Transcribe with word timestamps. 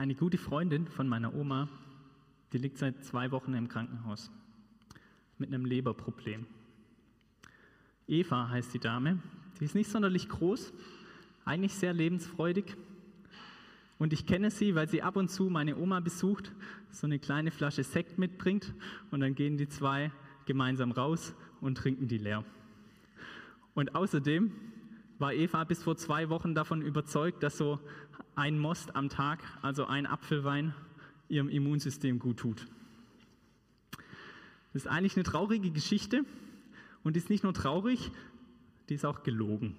Eine 0.00 0.14
gute 0.14 0.38
Freundin 0.38 0.88
von 0.88 1.06
meiner 1.06 1.34
Oma, 1.34 1.68
die 2.54 2.56
liegt 2.56 2.78
seit 2.78 3.04
zwei 3.04 3.30
Wochen 3.32 3.52
im 3.52 3.68
Krankenhaus 3.68 4.30
mit 5.36 5.52
einem 5.52 5.66
Leberproblem. 5.66 6.46
Eva 8.08 8.48
heißt 8.48 8.72
die 8.72 8.78
Dame. 8.78 9.18
Die 9.60 9.66
ist 9.66 9.74
nicht 9.74 9.90
sonderlich 9.90 10.30
groß, 10.30 10.72
eigentlich 11.44 11.74
sehr 11.74 11.92
lebensfreudig. 11.92 12.78
Und 13.98 14.14
ich 14.14 14.24
kenne 14.24 14.50
sie, 14.50 14.74
weil 14.74 14.88
sie 14.88 15.02
ab 15.02 15.16
und 15.16 15.30
zu 15.30 15.50
meine 15.50 15.76
Oma 15.76 16.00
besucht, 16.00 16.50
so 16.90 17.06
eine 17.06 17.18
kleine 17.18 17.50
Flasche 17.50 17.84
Sekt 17.84 18.18
mitbringt 18.18 18.72
und 19.10 19.20
dann 19.20 19.34
gehen 19.34 19.58
die 19.58 19.68
zwei 19.68 20.12
gemeinsam 20.46 20.92
raus 20.92 21.34
und 21.60 21.74
trinken 21.74 22.08
die 22.08 22.16
leer. 22.16 22.42
Und 23.74 23.94
außerdem 23.94 24.50
war 25.18 25.34
Eva 25.34 25.64
bis 25.64 25.82
vor 25.82 25.98
zwei 25.98 26.30
Wochen 26.30 26.54
davon 26.54 26.80
überzeugt, 26.80 27.42
dass 27.42 27.58
so 27.58 27.78
ein 28.34 28.58
Most 28.58 28.96
am 28.96 29.08
Tag, 29.08 29.42
also 29.62 29.86
ein 29.86 30.06
Apfelwein, 30.06 30.74
ihrem 31.28 31.48
Immunsystem 31.48 32.18
gut 32.18 32.38
tut. 32.38 32.66
Das 34.72 34.84
ist 34.84 34.86
eigentlich 34.86 35.16
eine 35.16 35.24
traurige 35.24 35.70
Geschichte 35.70 36.24
und 37.02 37.16
die 37.16 37.18
ist 37.18 37.30
nicht 37.30 37.44
nur 37.44 37.54
traurig, 37.54 38.10
die 38.88 38.94
ist 38.94 39.04
auch 39.04 39.22
gelogen. 39.22 39.76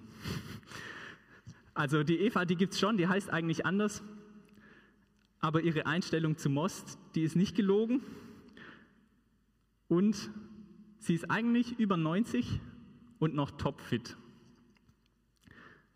Also 1.74 2.02
die 2.02 2.18
Eva, 2.18 2.44
die 2.44 2.56
gibt 2.56 2.74
es 2.74 2.80
schon, 2.80 2.98
die 2.98 3.08
heißt 3.08 3.30
eigentlich 3.30 3.64
anders, 3.64 4.02
aber 5.40 5.62
ihre 5.62 5.86
Einstellung 5.86 6.36
zu 6.36 6.50
Most, 6.50 6.98
die 7.14 7.22
ist 7.22 7.34
nicht 7.34 7.56
gelogen 7.56 8.02
und 9.88 10.30
sie 10.98 11.14
ist 11.14 11.30
eigentlich 11.30 11.78
über 11.78 11.96
90 11.96 12.60
und 13.18 13.34
noch 13.34 13.50
topfit. 13.52 14.16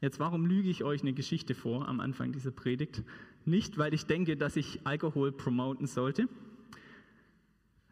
Jetzt, 0.01 0.21
warum 0.21 0.45
lüge 0.45 0.69
ich 0.69 0.85
euch 0.85 1.01
eine 1.03 1.15
Geschichte 1.15 1.55
vor 1.55 1.89
am 1.89 2.01
Anfang 2.01 2.33
dieser 2.33 2.51
Predigt? 2.51 3.03
Nicht, 3.47 3.79
weil 3.79 3.95
ich 3.95 4.05
denke, 4.05 4.37
dass 4.37 4.57
ich 4.57 4.81
Alkohol 4.85 5.33
promoten 5.33 5.87
sollte, 5.87 6.29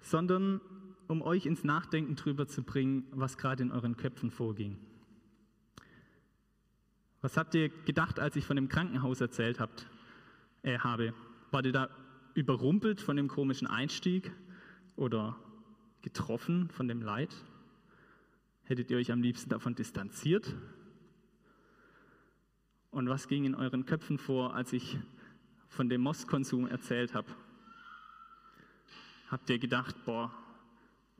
sondern 0.00 0.60
um 1.08 1.22
euch 1.22 1.46
ins 1.46 1.64
Nachdenken 1.64 2.16
darüber 2.16 2.46
zu 2.46 2.62
bringen, 2.62 3.06
was 3.10 3.38
gerade 3.38 3.62
in 3.62 3.72
euren 3.72 3.96
Köpfen 3.96 4.30
vorging. 4.30 4.76
Was 7.22 7.38
habt 7.38 7.54
ihr 7.54 7.70
gedacht, 7.70 8.20
als 8.20 8.36
ich 8.36 8.44
von 8.44 8.56
dem 8.56 8.68
Krankenhaus 8.68 9.22
erzählt 9.22 9.58
habt, 9.58 9.86
äh, 10.62 10.78
habe? 10.78 11.14
Wart 11.50 11.64
ihr 11.64 11.72
da 11.72 11.88
überrumpelt 12.34 13.00
von 13.00 13.16
dem 13.16 13.28
komischen 13.28 13.66
Einstieg 13.66 14.30
oder 14.96 15.36
getroffen 16.02 16.68
von 16.68 16.86
dem 16.86 17.00
Leid? 17.00 17.34
Hättet 18.64 18.90
ihr 18.90 18.98
euch 18.98 19.10
am 19.10 19.22
liebsten 19.22 19.48
davon 19.48 19.74
distanziert? 19.74 20.54
Und 22.94 23.08
was 23.08 23.26
ging 23.26 23.44
in 23.44 23.56
euren 23.56 23.86
Köpfen 23.86 24.18
vor, 24.18 24.54
als 24.54 24.72
ich 24.72 24.96
von 25.66 25.88
dem 25.88 26.00
Mostkonsum 26.02 26.68
erzählt 26.68 27.12
habe? 27.12 27.26
Habt 29.28 29.50
ihr 29.50 29.58
gedacht, 29.58 29.96
boah, 30.04 30.32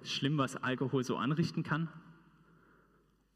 schlimm, 0.04 0.38
was 0.38 0.54
Alkohol 0.54 1.02
so 1.02 1.16
anrichten 1.16 1.64
kann? 1.64 1.88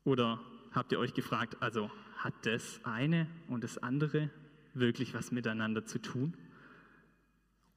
Oder 0.05 0.39
habt 0.71 0.93
ihr 0.93 1.01
euch 1.01 1.15
gefragt, 1.15 1.57
also 1.59 1.91
hat 2.15 2.33
das 2.47 2.81
eine 2.85 3.27
und 3.49 3.65
das 3.65 3.77
andere 3.79 4.31
wirklich 4.73 5.15
was 5.15 5.33
miteinander 5.33 5.85
zu 5.85 6.01
tun? 6.01 6.37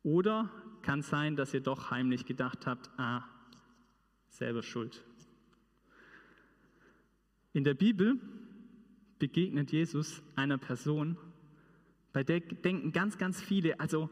Oder 0.04 0.48
kann 0.84 1.02
sein, 1.02 1.36
dass 1.36 1.56
ihr 1.56 1.62
doch 1.62 1.90
heimlich 1.90 2.28
gedacht 2.28 2.68
habt, 2.68 2.88
ah, 3.00 3.24
selber 4.28 4.62
schuld. 4.62 5.04
In 7.52 7.64
der 7.64 7.74
Bibel 7.74 8.20
begegnet 9.22 9.72
Jesus 9.72 10.24
einer 10.36 10.58
Person, 10.58 11.16
bei 12.12 12.24
der 12.24 12.40
denken 12.40 12.92
ganz, 12.92 13.20
ganz 13.20 13.40
viele, 13.40 13.80
also 13.80 14.10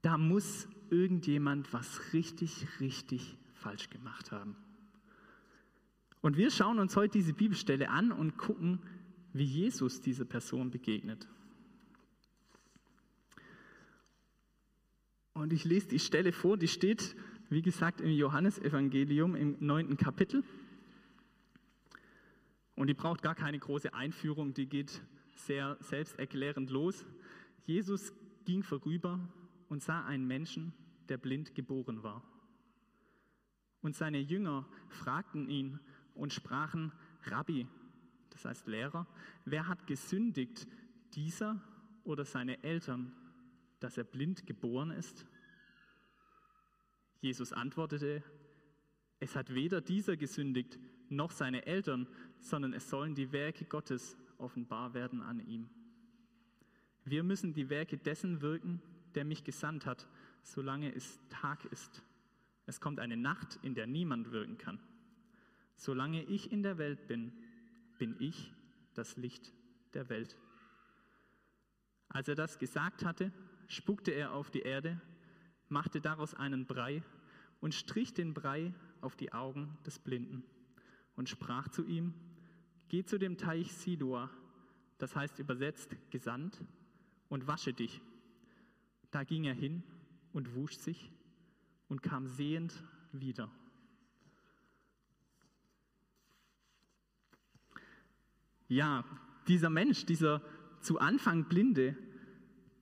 da 0.00 0.16
muss 0.16 0.66
irgendjemand 0.88 1.70
was 1.74 2.14
richtig, 2.14 2.66
richtig 2.80 3.36
falsch 3.52 3.90
gemacht 3.90 4.32
haben. 4.32 4.56
Und 6.22 6.38
wir 6.38 6.50
schauen 6.50 6.78
uns 6.78 6.96
heute 6.96 7.18
diese 7.18 7.34
Bibelstelle 7.34 7.90
an 7.90 8.12
und 8.12 8.38
gucken, 8.38 8.80
wie 9.34 9.44
Jesus 9.44 10.00
dieser 10.00 10.24
Person 10.24 10.70
begegnet. 10.70 11.28
Und 15.34 15.52
ich 15.52 15.64
lese 15.64 15.88
die 15.88 15.98
Stelle 15.98 16.32
vor, 16.32 16.56
die 16.56 16.68
steht, 16.68 17.14
wie 17.50 17.60
gesagt, 17.60 18.00
im 18.00 18.10
Johannesevangelium 18.10 19.36
im 19.36 19.56
neunten 19.60 19.98
Kapitel. 19.98 20.44
Und 22.82 22.88
die 22.88 22.94
braucht 22.94 23.22
gar 23.22 23.36
keine 23.36 23.60
große 23.60 23.94
Einführung, 23.94 24.54
die 24.54 24.66
geht 24.66 25.04
sehr 25.36 25.76
selbsterklärend 25.78 26.68
los. 26.68 27.06
Jesus 27.64 28.12
ging 28.44 28.64
vorüber 28.64 29.20
und 29.68 29.84
sah 29.84 30.04
einen 30.04 30.26
Menschen, 30.26 30.72
der 31.08 31.16
blind 31.16 31.54
geboren 31.54 32.02
war. 32.02 32.24
Und 33.82 33.94
seine 33.94 34.18
Jünger 34.18 34.66
fragten 34.88 35.48
ihn 35.48 35.78
und 36.16 36.32
sprachen, 36.32 36.90
Rabbi, 37.26 37.68
das 38.30 38.46
heißt 38.46 38.66
Lehrer, 38.66 39.06
wer 39.44 39.68
hat 39.68 39.86
gesündigt, 39.86 40.66
dieser 41.14 41.62
oder 42.02 42.24
seine 42.24 42.64
Eltern, 42.64 43.12
dass 43.78 43.96
er 43.96 44.02
blind 44.02 44.44
geboren 44.44 44.90
ist? 44.90 45.24
Jesus 47.20 47.52
antwortete, 47.52 48.24
es 49.20 49.36
hat 49.36 49.54
weder 49.54 49.80
dieser 49.80 50.16
gesündigt 50.16 50.80
noch 51.12 51.30
seine 51.30 51.66
Eltern, 51.66 52.08
sondern 52.40 52.72
es 52.72 52.88
sollen 52.90 53.14
die 53.14 53.32
Werke 53.32 53.64
Gottes 53.64 54.16
offenbar 54.38 54.94
werden 54.94 55.20
an 55.20 55.40
ihm. 55.40 55.68
Wir 57.04 57.22
müssen 57.22 57.52
die 57.52 57.68
Werke 57.68 57.96
dessen 57.96 58.40
wirken, 58.40 58.80
der 59.14 59.24
mich 59.24 59.44
gesandt 59.44 59.86
hat, 59.86 60.08
solange 60.42 60.94
es 60.94 61.20
Tag 61.28 61.64
ist. 61.66 62.02
Es 62.66 62.80
kommt 62.80 63.00
eine 63.00 63.16
Nacht, 63.16 63.58
in 63.62 63.74
der 63.74 63.86
niemand 63.86 64.32
wirken 64.32 64.58
kann. 64.58 64.80
Solange 65.76 66.22
ich 66.24 66.52
in 66.52 66.62
der 66.62 66.78
Welt 66.78 67.06
bin, 67.06 67.32
bin 67.98 68.16
ich 68.18 68.52
das 68.94 69.16
Licht 69.16 69.52
der 69.94 70.08
Welt. 70.08 70.36
Als 72.08 72.28
er 72.28 72.34
das 72.34 72.58
gesagt 72.58 73.04
hatte, 73.04 73.32
spuckte 73.68 74.12
er 74.12 74.32
auf 74.32 74.50
die 74.50 74.60
Erde, 74.60 75.00
machte 75.68 76.00
daraus 76.00 76.34
einen 76.34 76.66
Brei 76.66 77.02
und 77.60 77.74
strich 77.74 78.12
den 78.14 78.34
Brei 78.34 78.74
auf 79.00 79.16
die 79.16 79.32
Augen 79.32 79.76
des 79.84 79.98
Blinden 79.98 80.44
und 81.16 81.28
sprach 81.28 81.68
zu 81.68 81.84
ihm, 81.84 82.14
geh 82.88 83.04
zu 83.04 83.18
dem 83.18 83.36
Teich 83.36 83.72
Siloa, 83.72 84.30
das 84.98 85.16
heißt 85.16 85.38
übersetzt 85.38 85.96
gesandt, 86.10 86.58
und 87.32 87.46
wasche 87.46 87.72
dich. 87.72 88.02
Da 89.10 89.24
ging 89.24 89.44
er 89.44 89.54
hin 89.54 89.82
und 90.34 90.54
wusch 90.54 90.76
sich 90.76 91.10
und 91.88 92.02
kam 92.02 92.26
sehend 92.26 92.84
wieder. 93.10 93.50
Ja, 98.68 99.04
dieser 99.48 99.70
Mensch, 99.70 100.04
dieser 100.04 100.42
zu 100.80 100.98
Anfang 100.98 101.44
Blinde, 101.44 101.96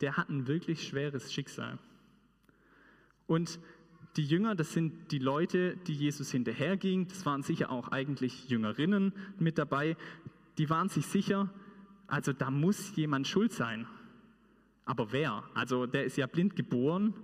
der 0.00 0.16
hat 0.16 0.30
ein 0.30 0.48
wirklich 0.48 0.86
schweres 0.86 1.32
Schicksal. 1.32 1.78
Und 3.28 3.60
die 4.16 4.24
Jünger, 4.24 4.54
das 4.54 4.72
sind 4.72 5.12
die 5.12 5.18
Leute, 5.18 5.76
die 5.86 5.94
Jesus 5.94 6.30
hinterhergingen. 6.30 7.08
Das 7.08 7.24
waren 7.26 7.42
sicher 7.42 7.70
auch 7.70 7.88
eigentlich 7.88 8.48
Jüngerinnen 8.48 9.12
mit 9.38 9.58
dabei. 9.58 9.96
Die 10.58 10.68
waren 10.68 10.88
sich 10.88 11.06
sicher, 11.06 11.48
also 12.06 12.32
da 12.32 12.50
muss 12.50 12.96
jemand 12.96 13.28
schuld 13.28 13.52
sein. 13.52 13.86
Aber 14.84 15.12
wer? 15.12 15.44
Also 15.54 15.86
der 15.86 16.04
ist 16.04 16.16
ja 16.16 16.26
blind 16.26 16.56
geboren, 16.56 17.14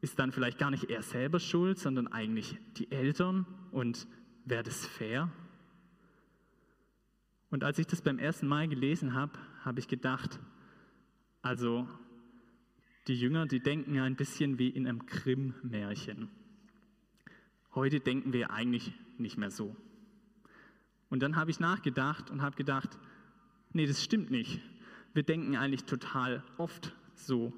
ist 0.00 0.18
dann 0.18 0.32
vielleicht 0.32 0.58
gar 0.58 0.70
nicht 0.70 0.90
er 0.90 1.02
selber 1.02 1.38
schuld, 1.38 1.78
sondern 1.78 2.08
eigentlich 2.08 2.58
die 2.76 2.90
Eltern. 2.90 3.46
Und 3.70 4.08
wäre 4.44 4.64
das 4.64 4.84
fair? 4.86 5.30
Und 7.50 7.64
als 7.64 7.78
ich 7.78 7.86
das 7.86 8.02
beim 8.02 8.18
ersten 8.18 8.46
Mal 8.46 8.68
gelesen 8.68 9.14
habe, 9.14 9.32
habe 9.64 9.78
ich 9.80 9.88
gedacht, 9.88 10.40
also 11.40 11.88
die 13.08 13.18
Jünger, 13.18 13.46
die 13.46 13.60
denken 13.60 13.98
ein 13.98 14.16
bisschen 14.16 14.58
wie 14.58 14.68
in 14.68 14.86
einem 14.86 15.06
Grimm-Märchen. 15.06 16.28
Heute 17.74 18.00
denken 18.00 18.32
wir 18.32 18.50
eigentlich 18.50 18.92
nicht 19.16 19.38
mehr 19.38 19.50
so. 19.50 19.74
Und 21.08 21.22
dann 21.22 21.36
habe 21.36 21.50
ich 21.50 21.58
nachgedacht 21.58 22.30
und 22.30 22.42
habe 22.42 22.56
gedacht, 22.56 22.98
nee, 23.72 23.86
das 23.86 24.04
stimmt 24.04 24.30
nicht. 24.30 24.60
Wir 25.14 25.22
denken 25.22 25.56
eigentlich 25.56 25.84
total 25.84 26.44
oft 26.58 26.94
so. 27.14 27.52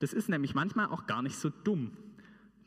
Das 0.00 0.12
ist 0.12 0.28
nämlich 0.28 0.54
manchmal 0.54 0.86
auch 0.86 1.06
gar 1.06 1.22
nicht 1.22 1.36
so 1.36 1.48
dumm. 1.48 1.96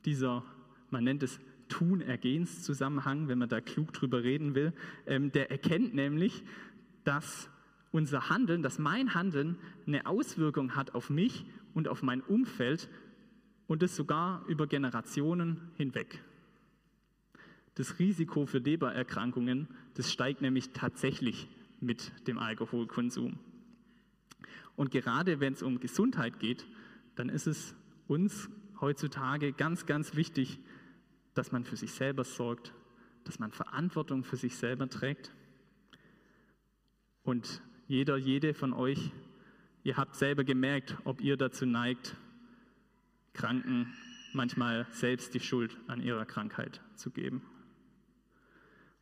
Dieser, 0.05 0.45
man 0.91 1.03
nennt 1.03 1.23
es 1.23 1.41
Tun-Ergehens-Zusammenhang, 1.67 3.27
wenn 3.27 3.39
man 3.39 3.49
da 3.49 3.59
klug 3.59 3.91
drüber 3.91 4.23
reden 4.23 4.55
will, 4.55 4.73
ähm, 5.07 5.31
der 5.31 5.51
erkennt 5.51 5.93
nämlich, 5.93 6.43
dass 7.03 7.49
unser 7.95 8.29
Handeln, 8.29 8.61
dass 8.61 8.77
mein 8.77 9.13
Handeln 9.13 9.57
eine 9.87 10.05
Auswirkung 10.05 10.75
hat 10.75 10.93
auf 10.95 11.09
mich 11.09 11.45
und 11.73 11.87
auf 11.87 12.03
mein 12.03 12.19
Umfeld 12.19 12.89
und 13.67 13.81
das 13.81 13.95
sogar 13.95 14.45
über 14.47 14.67
Generationen 14.67 15.71
hinweg. 15.75 16.21
Das 17.75 17.97
Risiko 17.97 18.47
für 18.47 18.57
Lebererkrankungen, 18.57 19.69
das 19.93 20.11
steigt 20.11 20.41
nämlich 20.41 20.71
tatsächlich 20.71 21.47
mit 21.79 22.11
dem 22.27 22.37
Alkoholkonsum. 22.37 23.39
Und 24.75 24.91
gerade 24.91 25.39
wenn 25.39 25.53
es 25.53 25.63
um 25.63 25.79
Gesundheit 25.79 26.39
geht, 26.39 26.65
dann 27.15 27.29
ist 27.29 27.47
es 27.47 27.75
uns 28.07 28.49
heutzutage 28.81 29.53
ganz, 29.53 29.85
ganz 29.85 30.15
wichtig, 30.15 30.59
dass 31.33 31.53
man 31.53 31.63
für 31.63 31.77
sich 31.77 31.93
selber 31.93 32.25
sorgt, 32.25 32.73
dass 33.23 33.39
man 33.39 33.53
Verantwortung 33.53 34.25
für 34.25 34.35
sich 34.35 34.57
selber 34.57 34.89
trägt. 34.89 35.33
Und 37.23 37.61
jeder, 37.87 38.17
jede 38.17 38.53
von 38.53 38.73
euch, 38.73 39.11
ihr 39.83 39.97
habt 39.97 40.15
selber 40.15 40.43
gemerkt, 40.43 40.97
ob 41.03 41.21
ihr 41.21 41.37
dazu 41.37 41.65
neigt, 41.65 42.15
Kranken 43.33 43.93
manchmal 44.33 44.87
selbst 44.91 45.33
die 45.33 45.39
Schuld 45.39 45.77
an 45.87 46.01
ihrer 46.01 46.25
Krankheit 46.25 46.81
zu 46.95 47.11
geben. 47.11 47.41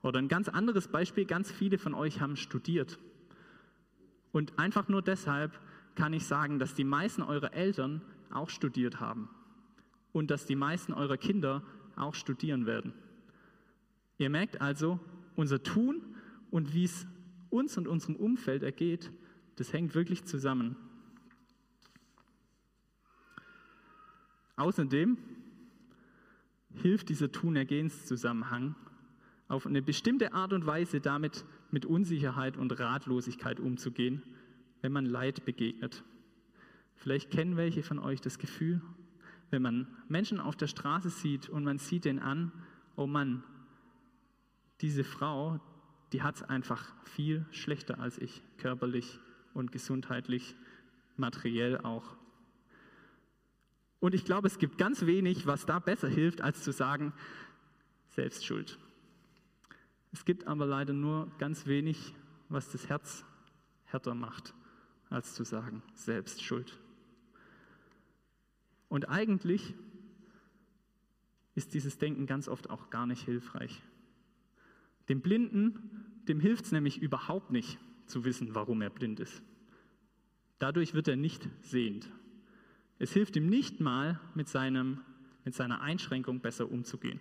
Oder 0.02 0.20
ein 0.20 0.28
ganz 0.28 0.50
anderes 0.50 0.90
Beispiel, 0.90 1.26
ganz 1.26 1.52
viele 1.52 1.78
von 1.78 1.94
euch 1.94 2.20
haben 2.20 2.36
studiert. 2.36 3.00
Und 4.32 4.60
einfach 4.60 4.90
nur 4.90 5.02
deshalb 5.02 5.58
kann 5.96 6.12
ich 6.12 6.26
sagen, 6.26 6.60
dass 6.60 6.74
die 6.74 6.84
meisten 6.84 7.22
eurer 7.22 7.54
Eltern 7.54 8.02
auch 8.32 8.50
studiert 8.50 9.00
haben 9.00 9.30
und 10.12 10.30
dass 10.30 10.46
die 10.46 10.56
meisten 10.56 10.94
eurer 10.94 11.18
Kinder 11.18 11.64
auch 11.96 12.16
studieren 12.16 12.66
werden. 12.66 12.94
Ihr 14.18 14.30
merkt 14.30 14.60
also, 14.60 15.00
unser 15.36 15.64
Tun 15.64 16.02
und 16.52 16.74
wie 16.74 16.84
es 16.84 17.08
uns 17.54 17.78
und 17.78 17.88
unserem 17.88 18.16
Umfeld 18.16 18.64
ergeht, 18.64 19.12
das 19.56 19.72
hängt 19.72 19.96
wirklich 19.96 20.26
zusammen. 20.26 20.76
Außerdem 24.56 25.18
hilft 26.76 27.10
dieser 27.10 27.32
Tun-Ergehens-Zusammenhang 27.32 28.76
auf 29.48 29.68
eine 29.68 29.82
bestimmte 29.82 30.34
Art 30.34 30.54
und 30.54 30.66
Weise 30.66 31.00
damit 31.00 31.46
mit 31.70 31.86
Unsicherheit 31.86 32.58
und 32.58 32.78
Ratlosigkeit 32.80 33.60
umzugehen, 33.60 34.24
wenn 34.82 34.92
man 34.92 35.06
Leid 35.06 35.46
begegnet. 35.46 36.04
Vielleicht 36.96 37.32
kennen 37.32 37.58
welche 37.58 37.84
von 37.84 38.00
euch 38.00 38.22
das 38.22 38.38
Gefühl, 38.38 38.82
wenn 39.50 39.62
man 39.62 39.88
Menschen 40.08 40.40
auf 40.40 40.56
der 40.56 40.68
Straße 40.68 41.10
sieht 41.10 41.50
und 41.50 41.64
man 41.64 41.78
sieht 41.78 42.06
den 42.06 42.20
an, 42.20 42.52
oh 42.96 43.06
Mann, 43.06 43.44
diese 44.82 45.04
Frau, 45.04 45.60
die 46.14 46.22
hat 46.22 46.36
es 46.36 46.44
einfach 46.44 46.94
viel 47.04 47.46
schlechter 47.52 48.00
als 48.00 48.20
ich, 48.20 48.44
körperlich 48.58 49.20
und 49.54 49.72
gesundheitlich, 49.72 50.56
materiell 51.18 51.80
auch. 51.80 52.16
Und 54.00 54.14
ich 54.14 54.24
glaube, 54.24 54.48
es 54.48 54.60
gibt 54.60 54.78
ganz 54.78 55.06
wenig, 55.06 55.48
was 55.48 55.66
da 55.66 55.80
besser 55.80 56.08
hilft, 56.08 56.42
als 56.42 56.64
zu 56.64 56.72
sagen, 56.72 57.14
Selbstschuld. 58.10 58.78
Es 60.12 60.24
gibt 60.24 60.46
aber 60.46 60.68
leider 60.68 60.94
nur 60.94 61.32
ganz 61.40 61.66
wenig, 61.66 62.14
was 62.48 62.72
das 62.72 62.90
Herz 62.90 63.26
härter 63.86 64.14
macht, 64.14 64.54
als 65.10 65.34
zu 65.34 65.44
sagen, 65.44 65.82
Selbstschuld. 65.96 66.80
Und 68.88 69.10
eigentlich 69.10 69.74
ist 71.56 71.74
dieses 71.74 71.98
Denken 71.98 72.28
ganz 72.28 72.48
oft 72.48 72.70
auch 72.70 72.92
gar 72.92 73.08
nicht 73.08 73.24
hilfreich. 73.24 73.82
Dem 75.10 75.22
Blinden, 75.22 76.24
dem 76.28 76.40
hilft 76.40 76.66
es 76.66 76.72
nämlich 76.72 77.02
überhaupt 77.02 77.52
nicht 77.52 77.78
zu 78.06 78.26
wissen, 78.26 78.56
warum 78.56 78.82
er 78.82 78.90
blind 78.90 79.20
ist. 79.20 79.44
Dadurch 80.60 80.94
wird 80.94 81.08
er 81.08 81.16
nicht 81.16 81.50
sehend. 81.62 82.10
Es 83.00 83.12
hilft 83.12 83.36
ihm 83.36 83.48
nicht 83.48 83.82
mal, 83.82 84.20
mit, 84.34 84.48
seinem, 84.48 85.02
mit 85.44 85.56
seiner 85.56 85.82
Einschränkung 85.82 86.40
besser 86.40 86.72
umzugehen. 86.72 87.20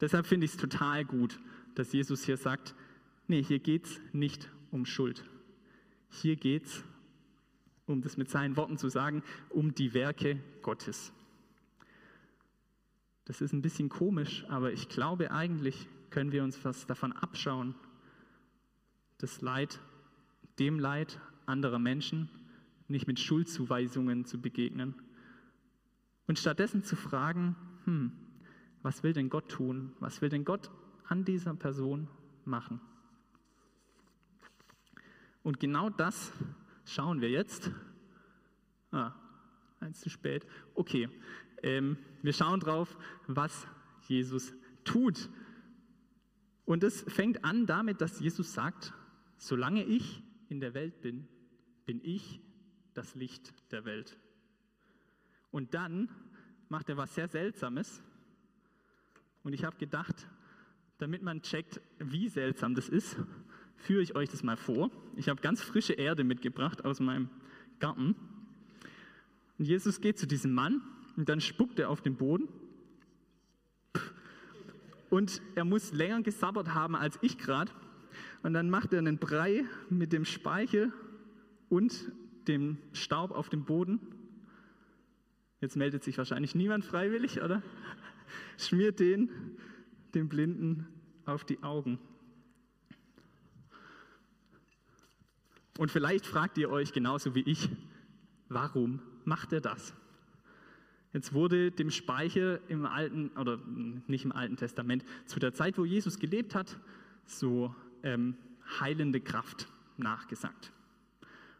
Deshalb 0.00 0.26
finde 0.26 0.46
ich 0.46 0.52
es 0.52 0.56
total 0.58 1.04
gut, 1.04 1.38
dass 1.76 1.92
Jesus 1.92 2.24
hier 2.24 2.36
sagt, 2.36 2.74
nee, 3.28 3.42
hier 3.42 3.60
geht 3.60 3.86
es 3.86 4.00
nicht 4.12 4.50
um 4.72 4.84
Schuld. 4.84 5.24
Hier 6.10 6.34
geht 6.34 6.66
es, 6.66 6.84
um 7.86 8.02
das 8.02 8.16
mit 8.16 8.28
seinen 8.28 8.56
Worten 8.56 8.78
zu 8.78 8.88
sagen, 8.88 9.22
um 9.50 9.74
die 9.74 9.94
Werke 9.94 10.40
Gottes. 10.62 11.12
Das 13.24 13.40
ist 13.40 13.52
ein 13.52 13.62
bisschen 13.62 13.88
komisch, 13.88 14.44
aber 14.48 14.72
ich 14.72 14.88
glaube 14.88 15.30
eigentlich 15.30 15.88
können 16.10 16.32
wir 16.32 16.42
uns 16.42 16.64
was 16.64 16.86
davon 16.86 17.12
abschauen, 17.12 17.74
das 19.18 19.40
Leid, 19.40 19.80
dem 20.58 20.78
Leid 20.78 21.20
anderer 21.46 21.78
Menschen 21.78 22.28
nicht 22.88 23.06
mit 23.06 23.20
Schuldzuweisungen 23.20 24.24
zu 24.24 24.40
begegnen 24.40 24.94
und 26.26 26.38
stattdessen 26.38 26.82
zu 26.82 26.96
fragen, 26.96 27.56
hm, 27.84 28.12
was 28.82 29.02
will 29.02 29.12
denn 29.12 29.30
Gott 29.30 29.48
tun? 29.48 29.92
Was 30.00 30.20
will 30.20 30.28
denn 30.28 30.44
Gott 30.44 30.70
an 31.08 31.24
dieser 31.24 31.54
Person 31.54 32.08
machen? 32.44 32.80
Und 35.42 35.60
genau 35.60 35.88
das 35.88 36.32
schauen 36.84 37.20
wir 37.20 37.30
jetzt. 37.30 37.70
Ah, 38.90 39.12
eins 39.80 40.00
zu 40.00 40.10
spät. 40.10 40.46
Okay, 40.74 41.08
ähm, 41.62 41.96
wir 42.22 42.32
schauen 42.32 42.60
drauf, 42.60 42.96
was 43.26 43.66
Jesus 44.08 44.52
tut. 44.84 45.28
Und 46.64 46.84
es 46.84 47.02
fängt 47.02 47.44
an 47.44 47.66
damit, 47.66 48.00
dass 48.00 48.20
Jesus 48.20 48.52
sagt, 48.52 48.92
solange 49.36 49.84
ich 49.84 50.22
in 50.48 50.60
der 50.60 50.74
Welt 50.74 51.00
bin, 51.00 51.26
bin 51.86 52.00
ich 52.02 52.40
das 52.94 53.14
Licht 53.14 53.52
der 53.72 53.84
Welt. 53.84 54.16
Und 55.50 55.74
dann 55.74 56.08
macht 56.68 56.88
er 56.88 56.96
was 56.96 57.14
sehr 57.14 57.28
Seltsames. 57.28 58.02
Und 59.42 59.52
ich 59.52 59.64
habe 59.64 59.76
gedacht, 59.76 60.28
damit 60.98 61.22
man 61.22 61.42
checkt, 61.42 61.80
wie 61.98 62.28
seltsam 62.28 62.74
das 62.74 62.88
ist, 62.88 63.16
führe 63.76 64.02
ich 64.02 64.14
euch 64.14 64.28
das 64.28 64.42
mal 64.42 64.56
vor. 64.56 64.90
Ich 65.16 65.28
habe 65.28 65.40
ganz 65.40 65.60
frische 65.60 65.94
Erde 65.94 66.22
mitgebracht 66.22 66.84
aus 66.84 67.00
meinem 67.00 67.28
Garten. 67.80 68.14
Und 69.58 69.64
Jesus 69.64 70.00
geht 70.00 70.18
zu 70.18 70.26
diesem 70.26 70.52
Mann 70.52 70.80
und 71.16 71.28
dann 71.28 71.40
spuckt 71.40 71.78
er 71.78 71.90
auf 71.90 72.00
den 72.00 72.16
Boden. 72.16 72.48
Und 75.10 75.42
er 75.54 75.64
muss 75.64 75.92
länger 75.92 76.22
gesabbert 76.22 76.74
haben 76.74 76.96
als 76.96 77.18
ich 77.20 77.36
gerade. 77.36 77.70
Und 78.42 78.54
dann 78.54 78.70
macht 78.70 78.92
er 78.92 78.98
einen 78.98 79.18
Brei 79.18 79.64
mit 79.90 80.12
dem 80.12 80.24
Speichel 80.24 80.92
und 81.68 82.10
dem 82.48 82.78
Staub 82.92 83.30
auf 83.30 83.48
dem 83.48 83.64
Boden. 83.64 84.00
Jetzt 85.60 85.76
meldet 85.76 86.02
sich 86.02 86.18
wahrscheinlich 86.18 86.54
niemand 86.54 86.84
freiwillig, 86.84 87.42
oder? 87.42 87.62
Schmiert 88.56 89.00
den 89.00 89.30
dem 90.14 90.28
Blinden 90.28 90.86
auf 91.24 91.44
die 91.44 91.62
Augen. 91.62 91.98
Und 95.78 95.90
vielleicht 95.90 96.26
fragt 96.26 96.58
ihr 96.58 96.70
euch 96.70 96.92
genauso 96.92 97.34
wie 97.34 97.42
ich, 97.42 97.70
warum 98.48 99.00
macht 99.24 99.52
er 99.52 99.60
das? 99.60 99.94
Jetzt 101.12 101.34
wurde 101.34 101.70
dem 101.70 101.90
Speicher 101.90 102.58
im 102.68 102.86
Alten, 102.86 103.28
oder 103.36 103.58
nicht 104.06 104.24
im 104.24 104.32
Alten 104.32 104.56
Testament, 104.56 105.04
zu 105.26 105.38
der 105.38 105.52
Zeit, 105.52 105.76
wo 105.78 105.84
Jesus 105.84 106.18
gelebt 106.18 106.54
hat, 106.54 106.78
so 107.26 107.74
ähm, 108.02 108.36
heilende 108.80 109.20
Kraft 109.20 109.68
nachgesagt. 109.98 110.72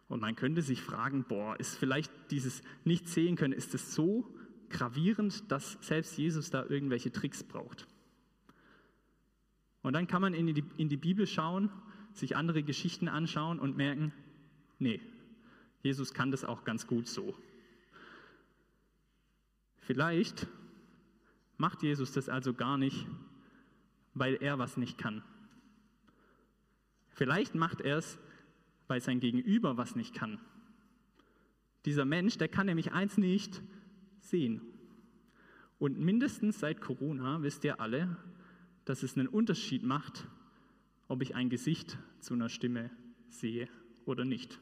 Und 0.08 0.20
man 0.20 0.36
könnte 0.36 0.62
sich 0.62 0.82
fragen, 0.82 1.24
boah, 1.28 1.58
ist 1.58 1.76
vielleicht 1.76 2.12
dieses 2.30 2.62
nicht 2.84 3.08
sehen 3.08 3.36
können, 3.36 3.52
ist 3.52 3.74
es 3.74 3.94
so 3.94 4.26
gravierend, 4.70 5.50
dass 5.50 5.78
selbst 5.80 6.16
Jesus 6.16 6.50
da 6.50 6.64
irgendwelche 6.66 7.12
Tricks 7.12 7.42
braucht? 7.42 7.86
Und 9.82 9.94
dann 9.94 10.06
kann 10.06 10.22
man 10.22 10.32
in 10.32 10.46
die, 10.46 10.64
in 10.76 10.88
die 10.88 10.96
Bibel 10.96 11.26
schauen, 11.26 11.70
sich 12.14 12.36
andere 12.36 12.62
Geschichten 12.62 13.08
anschauen 13.08 13.58
und 13.58 13.76
merken, 13.76 14.12
nee, 14.78 15.00
Jesus 15.82 16.14
kann 16.14 16.30
das 16.30 16.44
auch 16.44 16.64
ganz 16.64 16.86
gut 16.86 17.08
so. 17.08 17.34
Vielleicht 19.82 20.46
macht 21.56 21.82
Jesus 21.82 22.12
das 22.12 22.28
also 22.28 22.54
gar 22.54 22.78
nicht, 22.78 23.06
weil 24.14 24.36
er 24.36 24.58
was 24.58 24.76
nicht 24.76 24.96
kann. 24.96 25.22
Vielleicht 27.08 27.54
macht 27.54 27.80
er 27.80 27.98
es, 27.98 28.18
weil 28.86 29.00
sein 29.00 29.20
Gegenüber 29.20 29.76
was 29.76 29.96
nicht 29.96 30.14
kann. 30.14 30.40
Dieser 31.84 32.04
Mensch, 32.04 32.38
der 32.38 32.48
kann 32.48 32.66
nämlich 32.66 32.92
eins 32.92 33.18
nicht 33.18 33.60
sehen. 34.20 34.60
Und 35.78 35.98
mindestens 35.98 36.60
seit 36.60 36.80
Corona 36.80 37.42
wisst 37.42 37.64
ihr 37.64 37.80
alle, 37.80 38.16
dass 38.84 39.02
es 39.02 39.16
einen 39.16 39.26
Unterschied 39.26 39.82
macht, 39.82 40.28
ob 41.08 41.22
ich 41.22 41.34
ein 41.34 41.50
Gesicht 41.50 41.98
zu 42.20 42.34
einer 42.34 42.48
Stimme 42.48 42.90
sehe 43.28 43.68
oder 44.04 44.24
nicht. 44.24 44.60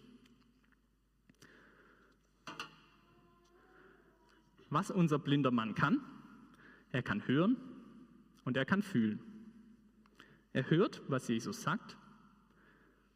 Was 4.71 4.91
unser 4.91 5.19
blinder 5.19 5.51
Mann 5.51 5.75
kann, 5.75 6.01
er 6.93 7.03
kann 7.03 7.27
hören 7.27 7.57
und 8.45 8.57
er 8.57 8.65
kann 8.65 8.83
fühlen. 8.83 9.21
Er 10.53 10.69
hört, 10.71 11.03
was 11.09 11.29
Jesus 11.29 11.63
sagt 11.63 11.97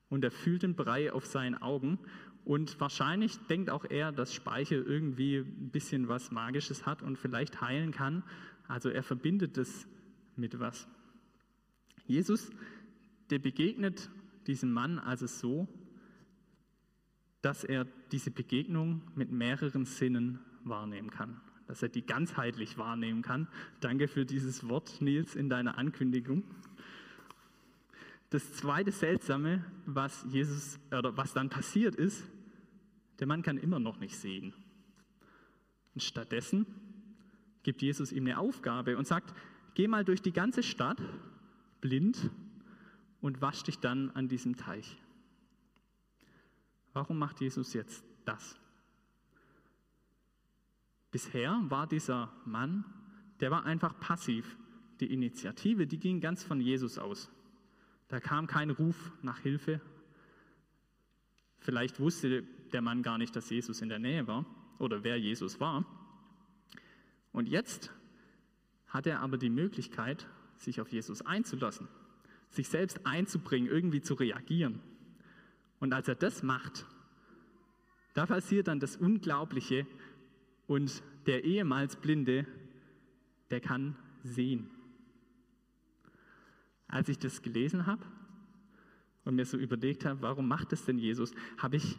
und 0.08 0.24
er 0.24 0.30
fühlt 0.30 0.62
den 0.62 0.76
Brei 0.76 1.12
auf 1.12 1.26
seinen 1.26 1.56
Augen. 1.56 1.98
Und 2.44 2.78
wahrscheinlich 2.78 3.38
denkt 3.48 3.70
auch 3.70 3.84
er, 3.84 4.12
dass 4.12 4.34
Speichel 4.34 4.82
irgendwie 4.82 5.38
ein 5.38 5.70
bisschen 5.70 6.08
was 6.08 6.30
Magisches 6.30 6.86
hat 6.86 7.02
und 7.02 7.18
vielleicht 7.18 7.60
heilen 7.60 7.90
kann. 7.90 8.22
Also 8.68 8.90
er 8.90 9.02
verbindet 9.02 9.56
es 9.56 9.88
mit 10.36 10.58
was. 10.60 10.86
Jesus, 12.06 12.50
der 13.30 13.38
begegnet 13.38 14.10
diesem 14.46 14.72
Mann 14.72 14.98
also 14.98 15.26
so, 15.26 15.68
dass 17.40 17.64
er 17.64 17.86
diese 18.12 18.30
Begegnung 18.30 19.02
mit 19.14 19.32
mehreren 19.32 19.84
Sinnen 19.84 20.38
wahrnehmen 20.64 21.10
kann, 21.10 21.40
dass 21.66 21.82
er 21.82 21.88
die 21.88 22.04
ganzheitlich 22.04 22.78
wahrnehmen 22.78 23.22
kann. 23.22 23.48
Danke 23.80 24.08
für 24.08 24.24
dieses 24.24 24.68
Wort, 24.68 25.00
Nils, 25.00 25.34
in 25.34 25.48
deiner 25.48 25.78
Ankündigung. 25.78 26.44
Das 28.30 28.52
zweite 28.54 28.90
Seltsame, 28.90 29.64
was 29.86 30.26
Jesus 30.28 30.78
oder 30.90 31.16
was 31.16 31.32
dann 31.32 31.50
passiert 31.50 31.94
ist, 31.94 32.24
der 33.20 33.26
Mann 33.26 33.42
kann 33.42 33.58
immer 33.58 33.78
noch 33.78 34.00
nicht 34.00 34.16
sehen. 34.16 34.52
Und 35.94 36.02
stattdessen 36.02 36.66
gibt 37.62 37.80
Jesus 37.80 38.10
ihm 38.10 38.24
eine 38.24 38.38
Aufgabe 38.38 38.96
und 38.96 39.06
sagt, 39.06 39.32
geh 39.74 39.86
mal 39.86 40.04
durch 40.04 40.20
die 40.20 40.32
ganze 40.32 40.62
Stadt 40.62 41.00
blind 41.80 42.30
und 43.20 43.40
wasch 43.40 43.62
dich 43.62 43.78
dann 43.78 44.10
an 44.10 44.28
diesem 44.28 44.56
Teich. 44.56 44.96
Warum 46.92 47.18
macht 47.18 47.40
Jesus 47.40 47.72
jetzt 47.72 48.04
das? 48.24 48.56
Bisher 51.14 51.60
war 51.68 51.86
dieser 51.86 52.32
Mann, 52.44 52.84
der 53.38 53.52
war 53.52 53.64
einfach 53.64 54.00
passiv. 54.00 54.58
Die 54.98 55.12
Initiative, 55.12 55.86
die 55.86 56.00
ging 56.00 56.20
ganz 56.20 56.42
von 56.42 56.60
Jesus 56.60 56.98
aus. 56.98 57.30
Da 58.08 58.18
kam 58.18 58.48
kein 58.48 58.70
Ruf 58.70 59.12
nach 59.22 59.38
Hilfe. 59.38 59.80
Vielleicht 61.60 62.00
wusste 62.00 62.42
der 62.72 62.82
Mann 62.82 63.04
gar 63.04 63.16
nicht, 63.16 63.36
dass 63.36 63.48
Jesus 63.48 63.80
in 63.80 63.90
der 63.90 64.00
Nähe 64.00 64.26
war 64.26 64.44
oder 64.80 65.04
wer 65.04 65.16
Jesus 65.16 65.60
war. 65.60 65.84
Und 67.30 67.48
jetzt 67.48 67.92
hat 68.88 69.06
er 69.06 69.20
aber 69.20 69.38
die 69.38 69.50
Möglichkeit, 69.50 70.26
sich 70.56 70.80
auf 70.80 70.88
Jesus 70.88 71.22
einzulassen, 71.22 71.86
sich 72.50 72.68
selbst 72.68 73.06
einzubringen, 73.06 73.70
irgendwie 73.70 74.00
zu 74.00 74.14
reagieren. 74.14 74.80
Und 75.78 75.92
als 75.92 76.08
er 76.08 76.16
das 76.16 76.42
macht, 76.42 76.86
da 78.14 78.26
passiert 78.26 78.66
dann 78.66 78.80
das 78.80 78.96
Unglaubliche 78.96 79.86
und 80.66 81.02
der 81.26 81.44
ehemals 81.44 81.96
Blinde, 81.96 82.46
der 83.50 83.60
kann 83.60 83.96
sehen. 84.22 84.70
Als 86.88 87.08
ich 87.08 87.18
das 87.18 87.42
gelesen 87.42 87.86
habe 87.86 88.04
und 89.24 89.36
mir 89.36 89.44
so 89.44 89.56
überlegt 89.56 90.04
habe, 90.04 90.22
warum 90.22 90.48
macht 90.48 90.72
das 90.72 90.84
denn 90.84 90.98
Jesus, 90.98 91.32
habe 91.58 91.76
ich 91.76 91.98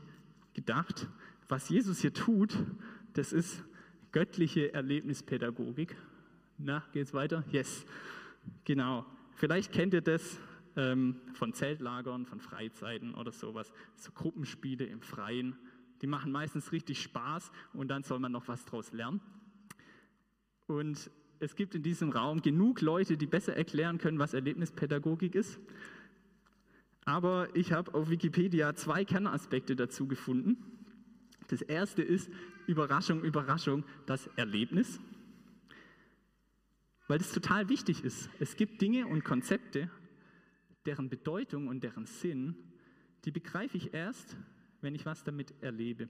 gedacht, 0.54 1.08
was 1.48 1.70
Jesus 1.70 2.00
hier 2.00 2.14
tut, 2.14 2.58
das 3.14 3.34
ist 3.34 3.64
göttliche 4.12 4.74
Erlebnispädagogik. 4.74 5.96
Na, 6.58 6.84
geht's 6.94 7.14
weiter? 7.14 7.44
Yes, 7.52 7.86
genau. 8.64 9.06
Vielleicht 9.34 9.72
kennt 9.72 9.94
ihr 9.94 10.02
das 10.02 10.40
ähm, 10.78 11.20
von 11.34 11.54
Zeltlagern, 11.54 12.26
von 12.26 12.40
Freizeiten 12.40 13.14
oder 13.14 13.32
sowas. 13.32 13.72
So 13.96 14.12
Gruppenspiele 14.12 14.86
im 14.86 15.02
Freien. 15.02 15.58
Die 16.02 16.08
machen 16.08 16.32
meistens 16.32 16.72
richtig 16.72 17.02
Spaß 17.02 17.52
und 17.74 17.88
dann 17.88 18.04
soll 18.04 18.20
man 18.20 18.32
noch 18.32 18.48
was 18.48 18.66
draus 18.66 18.92
lernen. 18.92 19.22
Und 20.68 21.10
es 21.40 21.56
gibt 21.56 21.76
in 21.76 21.84
diesem 21.84 22.12
Raum 22.12 22.42
genug 22.42 22.82
Leute, 22.82 23.18
die 23.18 23.28
besser 23.28 23.56
erklären 23.56 23.98
können, 23.98 24.20
was 24.20 24.34
Erlebnispädagogik 24.34 25.36
ist. 25.36 25.60
Aber 27.06 27.56
ich 27.56 27.72
habe 27.72 27.94
auf 27.94 28.10
Wikipedia 28.10 28.74
zwei 28.76 29.06
Kernaspekte 29.06 29.76
dazu 29.76 30.08
gefunden. 30.08 30.58
Das 31.48 31.62
erste 31.62 32.02
ist 32.02 32.32
Überraschung, 32.66 33.24
Überraschung, 33.24 33.84
das 34.08 34.28
Erlebnis. 34.36 35.00
Weil 37.08 37.20
das 37.20 37.32
total 37.32 37.70
wichtig 37.70 38.04
ist. 38.04 38.30
Es 38.40 38.56
gibt 38.56 38.82
Dinge 38.82 39.06
und 39.06 39.24
Konzepte, 39.24 39.92
deren 40.88 41.10
Bedeutung 41.10 41.68
und 41.68 41.84
deren 41.84 42.08
Sinn, 42.08 42.56
die 43.26 43.32
begreife 43.32 43.78
ich 43.78 43.94
erst, 43.94 44.36
wenn 44.86 44.96
ich 44.96 45.06
was 45.06 45.24
damit 45.24 45.54
erlebe. 45.62 46.08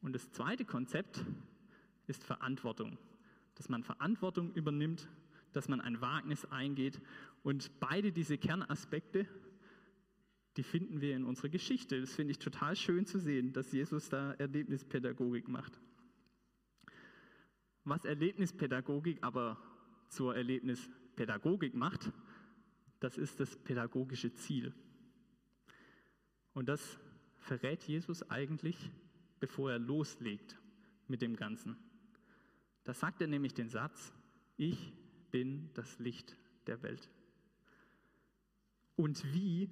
Und 0.00 0.14
das 0.14 0.32
zweite 0.32 0.64
Konzept 0.64 1.24
ist 2.08 2.24
Verantwortung. 2.24 2.98
Dass 3.54 3.68
man 3.68 3.84
Verantwortung 3.84 4.52
übernimmt, 4.54 5.08
dass 5.52 5.68
man 5.68 5.80
ein 5.80 6.00
Wagnis 6.00 6.44
eingeht. 6.46 7.00
Und 7.42 7.78
beide 7.78 8.10
diese 8.10 8.38
Kernaspekte 8.38 9.28
die 10.56 10.62
finden 10.64 11.00
wir 11.00 11.14
in 11.14 11.24
unserer 11.24 11.48
Geschichte. 11.48 12.00
Das 12.00 12.14
finde 12.14 12.32
ich 12.32 12.38
total 12.38 12.74
schön 12.74 13.06
zu 13.06 13.18
sehen, 13.18 13.52
dass 13.52 13.72
Jesus 13.72 14.08
da 14.08 14.32
Erlebnispädagogik 14.32 15.48
macht. 15.48 15.80
Was 17.84 18.04
Erlebnispädagogik 18.04 19.22
aber 19.22 19.58
zur 20.08 20.34
Erlebnispädagogik 20.36 21.74
macht, 21.74 22.12
das 22.98 23.16
ist 23.16 23.40
das 23.40 23.56
pädagogische 23.56 24.34
Ziel. 24.34 24.74
Und 26.60 26.66
das 26.66 26.98
verrät 27.38 27.84
Jesus 27.84 28.22
eigentlich, 28.28 28.90
bevor 29.40 29.72
er 29.72 29.78
loslegt 29.78 30.58
mit 31.08 31.22
dem 31.22 31.34
Ganzen. 31.34 31.74
Da 32.84 32.92
sagt 32.92 33.22
er 33.22 33.28
nämlich 33.28 33.54
den 33.54 33.70
Satz, 33.70 34.12
ich 34.58 34.92
bin 35.30 35.70
das 35.72 35.98
Licht 35.98 36.36
der 36.66 36.82
Welt. 36.82 37.08
Und 38.94 39.24
wie 39.32 39.70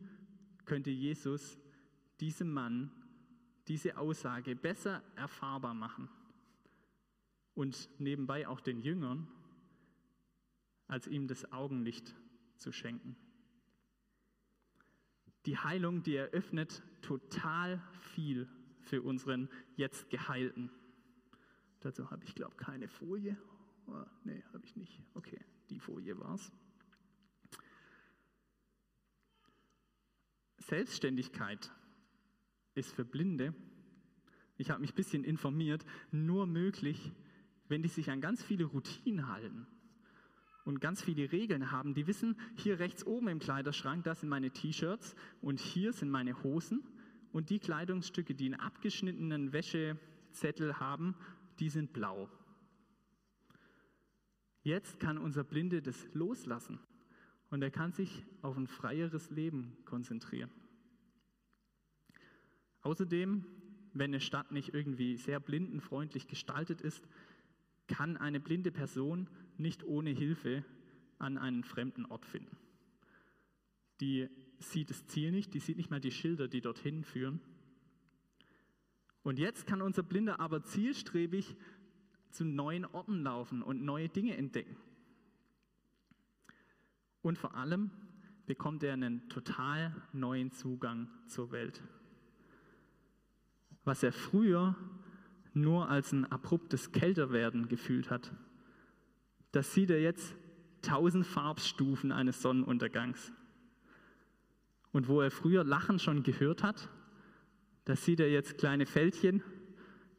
könnte 0.64 0.88
Jesus 0.88 1.58
diesem 2.20 2.50
Mann 2.54 2.90
diese 3.66 3.98
Aussage 3.98 4.56
besser 4.56 5.02
erfahrbar 5.14 5.74
machen 5.74 6.08
und 7.52 7.90
nebenbei 7.98 8.48
auch 8.48 8.62
den 8.62 8.80
Jüngern, 8.80 9.28
als 10.86 11.06
ihm 11.06 11.28
das 11.28 11.52
Augenlicht 11.52 12.14
zu 12.56 12.72
schenken. 12.72 13.14
Die 15.48 15.56
Heilung, 15.56 16.02
die 16.02 16.14
eröffnet 16.14 16.82
total 17.00 17.82
viel 18.12 18.46
für 18.80 19.00
unseren 19.00 19.48
jetzt 19.76 20.10
Geheilten. 20.10 20.70
Dazu 21.80 22.10
habe 22.10 22.22
ich, 22.26 22.34
glaube 22.34 22.54
ich, 22.58 22.66
keine 22.66 22.86
Folie. 22.86 23.34
Oh, 23.86 24.04
nee, 24.24 24.44
habe 24.52 24.66
ich 24.66 24.76
nicht. 24.76 25.00
Okay, 25.14 25.40
die 25.70 25.80
Folie 25.80 26.20
war 26.20 26.34
es. 26.34 26.52
Selbstständigkeit 30.58 31.72
ist 32.74 32.92
für 32.92 33.06
Blinde, 33.06 33.54
ich 34.58 34.68
habe 34.68 34.82
mich 34.82 34.92
ein 34.92 34.96
bisschen 34.96 35.24
informiert, 35.24 35.82
nur 36.10 36.46
möglich, 36.46 37.10
wenn 37.68 37.80
die 37.82 37.88
sich 37.88 38.10
an 38.10 38.20
ganz 38.20 38.42
viele 38.42 38.66
Routinen 38.66 39.28
halten 39.28 39.66
und 40.68 40.82
ganz 40.82 41.00
viele 41.00 41.32
Regeln 41.32 41.70
haben. 41.70 41.94
Die 41.94 42.06
wissen, 42.06 42.36
hier 42.54 42.78
rechts 42.78 43.06
oben 43.06 43.28
im 43.28 43.38
Kleiderschrank, 43.38 44.04
das 44.04 44.20
sind 44.20 44.28
meine 44.28 44.50
T-Shirts 44.50 45.16
und 45.40 45.60
hier 45.60 45.94
sind 45.94 46.10
meine 46.10 46.42
Hosen 46.42 46.84
und 47.32 47.48
die 47.48 47.58
Kleidungsstücke, 47.58 48.34
die 48.34 48.44
einen 48.44 48.60
abgeschnittenen 48.60 49.54
Wäschezettel 49.54 50.78
haben, 50.78 51.14
die 51.58 51.70
sind 51.70 51.94
blau. 51.94 52.28
Jetzt 54.62 55.00
kann 55.00 55.16
unser 55.16 55.42
Blinde 55.42 55.80
das 55.80 56.06
loslassen 56.12 56.78
und 57.48 57.62
er 57.62 57.70
kann 57.70 57.92
sich 57.92 58.26
auf 58.42 58.58
ein 58.58 58.66
freieres 58.66 59.30
Leben 59.30 59.74
konzentrieren. 59.86 60.50
Außerdem, 62.82 63.46
wenn 63.94 64.10
eine 64.10 64.20
Stadt 64.20 64.52
nicht 64.52 64.74
irgendwie 64.74 65.16
sehr 65.16 65.40
blindenfreundlich 65.40 66.28
gestaltet 66.28 66.82
ist, 66.82 67.08
kann 67.88 68.16
eine 68.16 68.38
blinde 68.38 68.70
Person 68.70 69.28
nicht 69.56 69.82
ohne 69.82 70.10
Hilfe 70.10 70.64
an 71.18 71.36
einen 71.38 71.64
fremden 71.64 72.06
Ort 72.06 72.24
finden. 72.24 72.56
Die 74.00 74.28
sieht 74.60 74.90
das 74.90 75.06
Ziel 75.06 75.32
nicht, 75.32 75.54
die 75.54 75.58
sieht 75.58 75.76
nicht 75.76 75.90
mal 75.90 76.00
die 76.00 76.12
Schilder, 76.12 76.46
die 76.46 76.60
dorthin 76.60 77.02
führen. 77.02 77.40
Und 79.22 79.38
jetzt 79.38 79.66
kann 79.66 79.82
unser 79.82 80.02
Blinder 80.02 80.40
aber 80.40 80.62
zielstrebig 80.62 81.56
zu 82.30 82.44
neuen 82.44 82.84
Orten 82.84 83.22
laufen 83.22 83.62
und 83.62 83.82
neue 83.82 84.08
Dinge 84.08 84.36
entdecken. 84.36 84.76
Und 87.22 87.36
vor 87.36 87.54
allem 87.54 87.90
bekommt 88.46 88.82
er 88.82 88.92
einen 88.92 89.28
total 89.28 89.94
neuen 90.12 90.52
Zugang 90.52 91.08
zur 91.26 91.50
Welt. 91.50 91.82
Was 93.84 94.02
er 94.02 94.12
früher 94.12 94.76
nur 95.60 95.88
als 95.88 96.12
ein 96.12 96.24
abruptes 96.26 96.92
Kälterwerden 96.92 97.68
gefühlt 97.68 98.10
hat, 98.10 98.32
das 99.52 99.72
sieht 99.74 99.90
er 99.90 100.00
jetzt 100.00 100.34
tausend 100.82 101.26
Farbstufen 101.26 102.12
eines 102.12 102.42
Sonnenuntergangs. 102.42 103.32
Und 104.92 105.08
wo 105.08 105.20
er 105.20 105.30
früher 105.30 105.64
Lachen 105.64 105.98
schon 105.98 106.22
gehört 106.22 106.62
hat, 106.62 106.88
das 107.84 108.04
sieht 108.04 108.20
er 108.20 108.30
jetzt 108.30 108.58
kleine 108.58 108.86
Fältchen, 108.86 109.42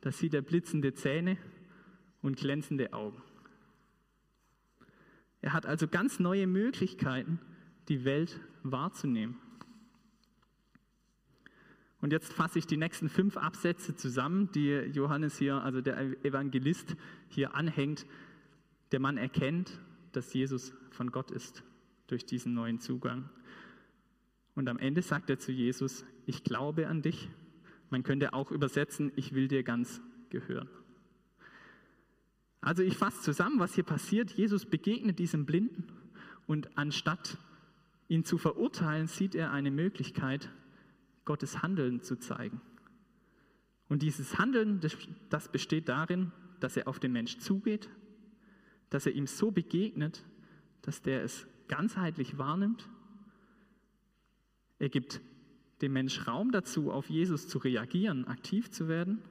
das 0.02 0.18
sieht 0.18 0.34
er 0.34 0.42
blitzende 0.42 0.94
Zähne 0.94 1.38
und 2.22 2.38
glänzende 2.38 2.94
Augen. 2.94 3.22
Er 5.42 5.54
hat 5.54 5.66
also 5.66 5.88
ganz 5.88 6.20
neue 6.20 6.48
Möglichkeiten, 6.48 7.40
die 7.88 8.06
Welt 8.06 8.40
wahrzunehmen. 8.64 9.38
Und 12.02 12.14
jetzt 12.14 12.32
fasse 12.32 12.60
ich 12.60 12.66
die 12.66 12.78
nächsten 12.78 13.10
fünf 13.10 13.36
Absätze 13.36 13.96
zusammen, 13.96 14.50
die 14.54 14.70
Johannes 14.94 15.38
hier, 15.38 15.62
also 15.62 15.82
der 15.82 16.00
Evangelist, 16.24 16.96
hier 17.28 17.56
anhängt. 17.56 18.06
Der 18.92 19.00
Mann 19.00 19.18
erkennt, 19.18 19.80
dass 20.14 20.34
Jesus 20.34 20.74
von 20.92 21.12
Gott 21.12 21.30
ist 21.32 21.64
durch 22.08 22.26
diesen 22.26 22.54
neuen 22.54 22.80
Zugang. 22.80 23.30
Und 24.56 24.70
am 24.70 24.78
Ende 24.78 25.02
sagt 25.02 25.30
er 25.30 25.40
zu 25.40 25.52
Jesus, 25.52 26.06
ich 26.26 26.44
glaube 26.44 26.88
an 26.88 27.02
dich. 27.02 27.30
Man 27.90 28.04
könnte 28.04 28.34
auch 28.34 28.52
übersetzen, 28.52 29.12
ich 29.16 29.34
will 29.34 29.48
dir 29.48 29.64
ganz 29.64 30.02
gehören. 30.30 30.70
Also 32.62 32.84
ich 32.84 32.98
fasse 32.98 33.22
zusammen, 33.22 33.60
was 33.60 33.76
hier 33.76 33.84
passiert. 33.84 34.32
Jesus 34.32 34.66
begegnet 34.66 35.20
diesem 35.20 35.46
Blinden 35.46 35.88
und 36.46 36.78
anstatt 36.78 37.38
ihn 38.08 38.26
zu 38.26 38.38
verurteilen, 38.38 39.08
sieht 39.08 39.36
er 39.36 39.52
eine 39.52 39.72
Möglichkeit, 39.72 40.50
Gottes 41.30 41.62
Handeln 41.62 42.02
zu 42.02 42.16
zeigen. 42.18 42.60
Und 43.88 44.02
dieses 44.02 44.40
Handeln, 44.40 44.82
das 45.30 45.52
besteht 45.52 45.88
darin, 45.88 46.32
dass 46.60 46.76
er 46.76 46.88
auf 46.88 46.98
den 46.98 47.12
Mensch 47.12 47.38
zugeht, 47.38 47.88
dass 48.90 49.06
er 49.06 49.12
ihm 49.12 49.28
so 49.28 49.52
begegnet, 49.52 50.26
dass 50.82 51.04
der 51.04 51.24
es 51.24 51.46
ganzheitlich 51.68 52.40
wahrnimmt. 52.40 52.90
Er 54.80 54.90
gibt 54.90 55.22
dem 55.84 55.94
Mensch 55.94 56.26
Raum 56.28 56.52
dazu, 56.52 56.92
auf 56.92 57.12
Jesus 57.12 57.48
zu 57.48 57.60
reagieren, 57.60 58.26
aktiv 58.26 58.72
zu 58.72 58.88
werden. 58.88 59.22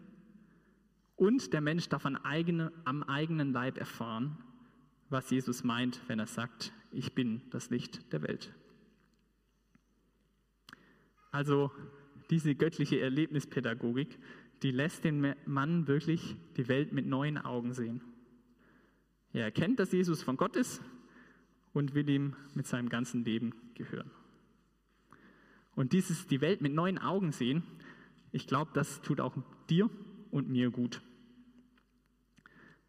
Und 1.17 1.52
der 1.52 1.62
Mensch 1.62 1.88
darf 1.88 2.07
an 2.07 2.14
eigene, 2.14 2.71
am 2.85 3.02
eigenen 3.02 3.52
Leib 3.52 3.76
erfahren, 3.76 4.38
was 5.09 5.28
Jesus 5.31 5.64
meint, 5.64 6.00
wenn 6.07 6.21
er 6.21 6.28
sagt, 6.28 6.73
ich 6.93 7.12
bin 7.17 7.43
das 7.50 7.71
Licht 7.71 8.12
der 8.12 8.23
Welt. 8.23 8.55
Also 11.31 11.71
diese 12.31 12.55
göttliche 12.55 13.01
Erlebnispädagogik, 13.01 14.19
die 14.63 14.71
lässt 14.71 15.05
den 15.05 15.35
Mann 15.47 15.87
wirklich 15.87 16.37
die 16.57 16.69
Welt 16.69 16.93
mit 16.93 17.07
neuen 17.07 17.39
Augen 17.39 17.73
sehen. 17.73 18.03
Er 19.33 19.45
erkennt, 19.45 19.79
dass 19.79 19.93
Jesus 19.93 20.23
von 20.23 20.37
Gott 20.37 20.57
ist 20.57 20.83
und 21.73 21.95
will 21.95 22.09
ihm 22.09 22.35
mit 22.55 22.67
seinem 22.67 22.89
ganzen 22.89 23.25
Leben 23.25 23.55
gehören. 23.75 24.11
Und 25.75 25.93
dieses 25.93 26.27
die 26.27 26.41
Welt 26.41 26.61
mit 26.61 26.73
neuen 26.73 26.99
Augen 26.99 27.31
sehen, 27.31 27.63
ich 28.33 28.47
glaube, 28.47 28.73
das 28.75 29.01
tut 29.01 29.21
auch 29.21 29.37
dir 29.71 29.89
und 30.31 30.49
mir 30.49 30.71
gut. 30.71 31.03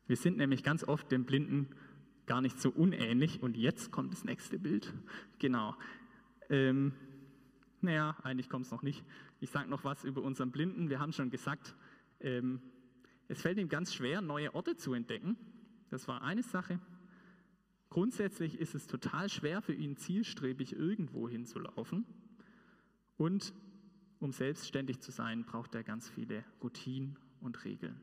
Wir 0.08 0.16
sind 0.16 0.38
nämlich 0.38 0.64
ganz 0.64 0.84
oft 0.84 1.12
dem 1.12 1.26
Blinden 1.26 1.70
gar 2.26 2.42
nicht 2.42 2.60
so 2.60 2.70
unähnlich. 2.70 3.44
Und 3.44 3.58
jetzt 3.58 3.92
kommt 3.92 4.12
das 4.12 4.24
nächste 4.24 4.58
Bild. 4.58 4.94
Genau. 5.38 5.76
Ähm, 6.50 6.94
naja, 7.82 8.16
eigentlich 8.24 8.50
kommt 8.50 8.66
es 8.66 8.72
noch 8.72 8.82
nicht. 8.82 9.04
Ich 9.40 9.50
sage 9.50 9.70
noch 9.70 9.84
was 9.84 10.04
über 10.04 10.22
unseren 10.22 10.52
Blinden. 10.52 10.90
Wir 10.90 11.00
haben 11.00 11.14
schon 11.14 11.30
gesagt, 11.30 11.76
ähm, 12.20 12.62
es 13.28 13.42
fällt 13.42 13.58
ihm 13.58 13.70
ganz 13.70 13.94
schwer, 13.94 14.22
neue 14.22 14.54
Orte 14.56 14.76
zu 14.76 14.94
entdecken. 14.94 15.38
Das 15.90 16.08
war 16.08 16.22
eine 16.22 16.44
Sache. 16.44 16.80
Grundsätzlich 17.90 18.60
ist 18.60 18.76
es 18.76 18.88
total 18.88 19.30
schwer 19.30 19.62
für 19.62 19.74
ihn, 19.74 19.98
zielstrebig 19.98 20.76
irgendwo 20.76 21.28
hinzulaufen. 21.28 22.06
Und 23.18 23.54
um 24.20 24.32
selbstständig 24.32 25.00
zu 25.00 25.12
sein, 25.12 25.46
braucht 25.46 25.74
er 25.76 25.84
ganz 25.84 26.10
viele 26.10 26.44
Routinen 26.62 27.18
und 27.42 27.64
Regeln. 27.66 28.00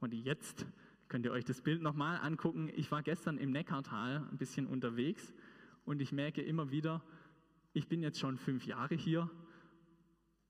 Und 0.00 0.14
jetzt 0.14 0.66
könnt 1.08 1.24
ihr 1.24 1.32
euch 1.32 1.44
das 1.44 1.60
Bild 1.60 1.82
nochmal 1.82 2.18
angucken. 2.18 2.70
Ich 2.74 2.90
war 2.90 3.02
gestern 3.02 3.38
im 3.38 3.50
Neckartal 3.50 4.26
ein 4.30 4.38
bisschen 4.38 4.66
unterwegs 4.66 5.32
und 5.84 6.00
ich 6.00 6.12
merke 6.12 6.42
immer 6.42 6.70
wieder, 6.70 7.02
ich 7.72 7.88
bin 7.88 8.02
jetzt 8.02 8.18
schon 8.18 8.36
fünf 8.38 8.66
Jahre 8.66 8.94
hier 8.94 9.30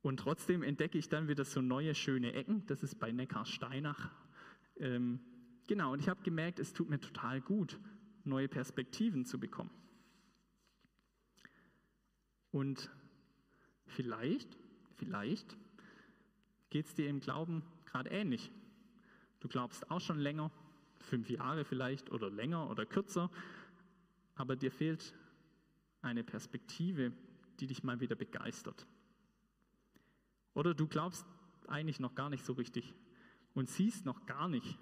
und 0.01 0.19
trotzdem 0.19 0.63
entdecke 0.63 0.99
ich 0.99 1.09
dann 1.09 1.29
wieder 1.29 1.45
so 1.45 1.61
neue 1.61 1.95
schöne 1.95 2.33
Ecken. 2.33 2.67
Das 2.67 2.83
ist 2.83 2.99
bei 2.99 3.13
Neckarsteinach. 3.13 4.11
Ähm, 4.77 5.21
genau, 5.69 5.93
und 5.93 6.01
ich 6.01 6.09
habe 6.09 6.23
gemerkt, 6.23 6.59
es 6.59 6.73
tut 6.73 6.91
mir 6.91 7.01
total 7.01 7.41
gut, 7.41 7.79
neue 8.25 8.49
Perspektiven 8.49 9.25
zu 9.25 9.39
bekommen. 9.39 9.71
Und 12.51 12.91
vielleicht, 13.87 14.59
vielleicht 14.97 15.57
geht 16.71 16.87
es 16.87 16.95
dir 16.95 17.09
im 17.09 17.21
Glauben 17.21 17.63
gerade 17.87 18.11
ähnlich. 18.11 18.51
Du 19.41 19.49
glaubst 19.49 19.91
auch 19.91 20.01
schon 20.01 20.19
länger, 20.19 20.51
fünf 20.99 21.31
Jahre 21.31 21.65
vielleicht 21.65 22.11
oder 22.11 22.31
länger 22.31 22.69
oder 22.71 22.87
kürzer, 22.87 23.31
aber 24.35 24.57
dir 24.57 24.71
fehlt 24.73 25.15
eine 26.03 26.25
Perspektive, 26.25 27.13
die 27.61 27.67
dich 27.67 27.83
mal 27.83 28.01
wieder 28.01 28.17
begeistert. 28.17 28.87
Oder 30.55 30.75
du 30.75 30.87
glaubst 30.87 31.25
eigentlich 31.69 32.01
noch 32.01 32.15
gar 32.15 32.29
nicht 32.29 32.45
so 32.45 32.53
richtig 32.53 32.93
und 33.55 33.69
siehst 33.69 34.05
noch 34.05 34.27
gar 34.27 34.49
nicht, 34.49 34.79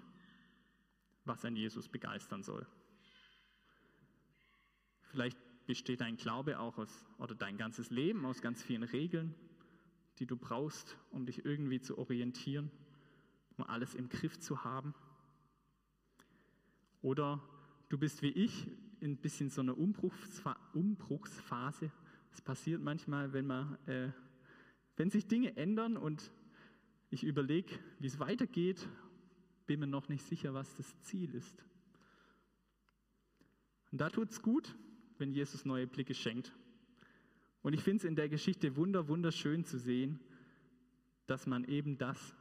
was 1.23 1.45
ein 1.45 1.55
Jesus 1.55 1.87
begeistern 1.87 2.43
soll. 2.43 2.65
Vielleicht 5.03 5.37
besteht 5.67 6.01
dein 6.01 6.17
Glaube 6.17 6.59
auch 6.59 6.77
aus, 6.77 7.05
oder 7.17 7.35
dein 7.35 7.57
ganzes 7.57 7.91
Leben 7.91 8.25
aus 8.25 8.41
ganz 8.41 8.63
vielen 8.63 8.83
Regeln, 8.83 9.35
die 10.19 10.25
du 10.25 10.35
brauchst, 10.35 10.97
um 11.11 11.25
dich 11.25 11.45
irgendwie 11.45 11.79
zu 11.79 11.97
orientieren, 11.97 12.71
um 13.57 13.65
alles 13.65 13.93
im 13.93 14.09
Griff 14.09 14.39
zu 14.39 14.63
haben. 14.63 14.93
Oder 17.01 17.41
du 17.89 17.97
bist 17.97 18.21
wie 18.21 18.29
ich 18.29 18.67
ein 19.01 19.17
bisschen 19.17 19.49
so 19.49 19.61
einer 19.61 19.77
Umbruchsphase. 19.77 21.91
Es 22.31 22.41
passiert 22.41 22.81
manchmal, 22.81 23.33
wenn, 23.33 23.47
man, 23.47 23.77
äh, 23.87 24.11
wenn 24.95 25.09
sich 25.09 25.27
Dinge 25.27 25.57
ändern 25.57 25.97
und 25.97 26.31
ich 27.09 27.23
überlege, 27.23 27.77
wie 27.99 28.07
es 28.07 28.19
weitergeht, 28.19 28.87
bin 29.65 29.79
mir 29.79 29.87
noch 29.87 30.07
nicht 30.07 30.25
sicher, 30.25 30.53
was 30.53 30.75
das 30.75 31.01
Ziel 31.01 31.33
ist. 31.35 31.65
Und 33.91 33.99
da 33.99 34.09
tut 34.09 34.29
es 34.29 34.41
gut, 34.41 34.75
wenn 35.17 35.31
Jesus 35.31 35.65
neue 35.65 35.87
Blicke 35.87 36.13
schenkt. 36.13 36.53
Und 37.61 37.73
ich 37.73 37.81
finde 37.81 37.97
es 37.97 38.03
in 38.05 38.15
der 38.15 38.29
Geschichte 38.29 38.75
wunder, 38.75 39.07
wunderschön 39.07 39.65
zu 39.65 39.77
sehen, 39.77 40.19
dass 41.27 41.47
man 41.47 41.65
eben 41.65 41.97
das 41.97 42.35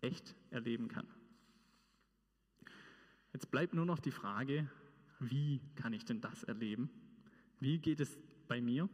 echt 0.00 0.36
erleben 0.50 0.88
kann. 0.88 1.06
Jetzt 3.32 3.50
bleibt 3.50 3.74
nur 3.74 3.86
noch 3.86 3.98
die 3.98 4.12
Frage, 4.12 4.70
wie 5.30 5.60
kann 5.76 5.92
ich 5.92 6.04
denn 6.04 6.20
das 6.20 6.44
erleben? 6.44 6.90
Wie 7.60 7.78
geht 7.78 8.00
es 8.00 8.18
bei 8.48 8.60
mir? 8.60 8.88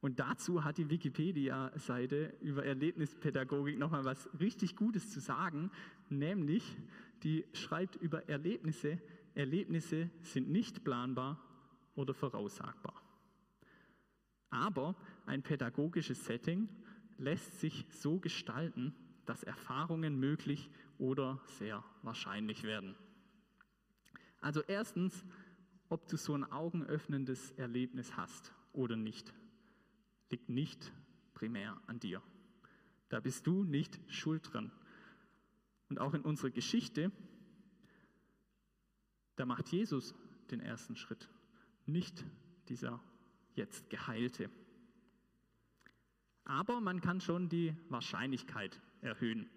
Und 0.00 0.20
dazu 0.20 0.62
hat 0.62 0.78
die 0.78 0.90
Wikipedia-Seite 0.90 2.34
über 2.40 2.64
Erlebnispädagogik 2.64 3.78
nochmal 3.78 4.04
was 4.04 4.28
richtig 4.38 4.76
Gutes 4.76 5.10
zu 5.10 5.20
sagen, 5.20 5.70
nämlich 6.08 6.76
die 7.22 7.44
schreibt 7.52 7.96
über 7.96 8.28
Erlebnisse, 8.28 9.00
Erlebnisse 9.34 10.10
sind 10.20 10.48
nicht 10.48 10.84
planbar 10.84 11.40
oder 11.94 12.14
voraussagbar. 12.14 13.02
Aber 14.50 14.94
ein 15.26 15.42
pädagogisches 15.42 16.24
Setting 16.24 16.68
lässt 17.18 17.60
sich 17.60 17.86
so 17.90 18.18
gestalten, 18.18 18.94
dass 19.24 19.42
Erfahrungen 19.42 20.18
möglich 20.20 20.70
oder 20.98 21.40
sehr 21.58 21.82
wahrscheinlich 22.02 22.62
werden. 22.62 22.94
Also 24.46 24.62
erstens, 24.68 25.24
ob 25.88 26.06
du 26.06 26.16
so 26.16 26.32
ein 26.32 26.44
augenöffnendes 26.44 27.50
Erlebnis 27.56 28.16
hast 28.16 28.52
oder 28.72 28.94
nicht, 28.94 29.34
liegt 30.30 30.48
nicht 30.48 30.92
primär 31.34 31.76
an 31.88 31.98
dir. 31.98 32.22
Da 33.08 33.18
bist 33.18 33.48
du 33.48 33.64
nicht 33.64 33.98
schuld 34.06 34.48
dran. 34.52 34.70
Und 35.88 35.98
auch 35.98 36.14
in 36.14 36.20
unserer 36.22 36.50
Geschichte, 36.50 37.10
da 39.34 39.46
macht 39.46 39.70
Jesus 39.70 40.14
den 40.52 40.60
ersten 40.60 40.94
Schritt, 40.94 41.28
nicht 41.84 42.24
dieser 42.68 43.00
jetzt 43.56 43.90
Geheilte. 43.90 44.48
Aber 46.44 46.80
man 46.80 47.00
kann 47.00 47.20
schon 47.20 47.48
die 47.48 47.74
Wahrscheinlichkeit 47.88 48.80
erhöhen. 49.00 49.50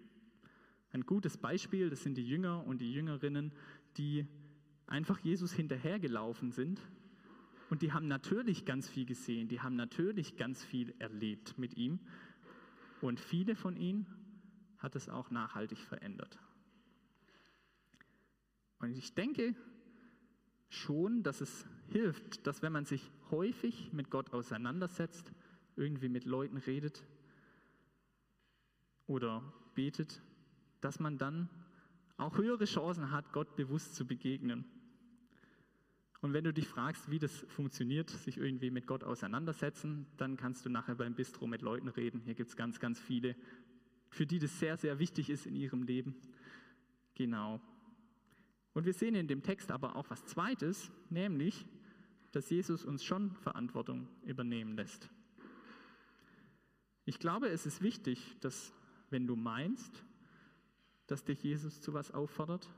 Ein 0.90 1.06
gutes 1.06 1.36
Beispiel, 1.36 1.90
das 1.90 2.02
sind 2.02 2.16
die 2.16 2.26
Jünger 2.26 2.66
und 2.66 2.80
die 2.80 2.92
Jüngerinnen, 2.92 3.52
die 3.96 4.26
einfach 4.90 5.18
Jesus 5.20 5.52
hinterhergelaufen 5.52 6.52
sind 6.52 6.80
und 7.70 7.82
die 7.82 7.92
haben 7.92 8.08
natürlich 8.08 8.64
ganz 8.64 8.88
viel 8.88 9.06
gesehen, 9.06 9.48
die 9.48 9.60
haben 9.60 9.76
natürlich 9.76 10.36
ganz 10.36 10.62
viel 10.62 10.94
erlebt 10.98 11.56
mit 11.56 11.76
ihm 11.76 12.00
und 13.00 13.18
viele 13.18 13.54
von 13.54 13.76
ihnen 13.76 14.06
hat 14.78 14.96
es 14.96 15.08
auch 15.08 15.30
nachhaltig 15.30 15.78
verändert. 15.78 16.38
Und 18.80 18.96
ich 18.96 19.14
denke 19.14 19.54
schon, 20.68 21.22
dass 21.22 21.40
es 21.40 21.66
hilft, 21.88 22.46
dass 22.46 22.62
wenn 22.62 22.72
man 22.72 22.84
sich 22.84 23.10
häufig 23.30 23.92
mit 23.92 24.10
Gott 24.10 24.32
auseinandersetzt, 24.32 25.32
irgendwie 25.76 26.08
mit 26.08 26.24
Leuten 26.24 26.56
redet 26.56 27.04
oder 29.06 29.52
betet, 29.74 30.22
dass 30.80 30.98
man 30.98 31.18
dann 31.18 31.48
auch 32.16 32.36
höhere 32.36 32.64
Chancen 32.64 33.10
hat, 33.10 33.32
Gott 33.32 33.56
bewusst 33.56 33.94
zu 33.94 34.06
begegnen. 34.06 34.64
Und 36.20 36.34
wenn 36.34 36.44
du 36.44 36.52
dich 36.52 36.68
fragst, 36.68 37.10
wie 37.10 37.18
das 37.18 37.34
funktioniert, 37.48 38.10
sich 38.10 38.36
irgendwie 38.36 38.70
mit 38.70 38.86
Gott 38.86 39.04
auseinandersetzen, 39.04 40.06
dann 40.18 40.36
kannst 40.36 40.66
du 40.66 40.70
nachher 40.70 40.94
beim 40.94 41.14
Bistro 41.14 41.46
mit 41.46 41.62
Leuten 41.62 41.88
reden. 41.88 42.20
Hier 42.20 42.34
gibt 42.34 42.50
es 42.50 42.56
ganz, 42.56 42.78
ganz 42.78 43.00
viele, 43.00 43.34
für 44.10 44.26
die 44.26 44.38
das 44.38 44.58
sehr, 44.58 44.76
sehr 44.76 44.98
wichtig 44.98 45.30
ist 45.30 45.46
in 45.46 45.56
ihrem 45.56 45.82
Leben. 45.82 46.14
Genau. 47.14 47.60
Und 48.74 48.84
wir 48.84 48.92
sehen 48.92 49.14
in 49.14 49.28
dem 49.28 49.42
Text 49.42 49.70
aber 49.70 49.96
auch 49.96 50.10
was 50.10 50.24
Zweites, 50.26 50.92
nämlich, 51.08 51.66
dass 52.32 52.50
Jesus 52.50 52.84
uns 52.84 53.02
schon 53.02 53.34
Verantwortung 53.36 54.06
übernehmen 54.24 54.76
lässt. 54.76 55.08
Ich 57.06 57.18
glaube, 57.18 57.48
es 57.48 57.66
ist 57.66 57.80
wichtig, 57.80 58.36
dass 58.40 58.72
wenn 59.08 59.26
du 59.26 59.36
meinst, 59.36 60.04
dass 61.06 61.24
dich 61.24 61.42
Jesus 61.42 61.80
zu 61.80 61.92
was 61.92 62.12
auffordert, 62.12 62.68